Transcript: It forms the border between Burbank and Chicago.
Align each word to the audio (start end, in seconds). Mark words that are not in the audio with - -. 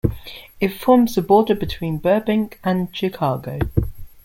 It 0.59 0.69
forms 0.73 1.13
the 1.13 1.21
border 1.21 1.53
between 1.53 1.99
Burbank 1.99 2.59
and 2.63 2.87
Chicago. 2.91 3.59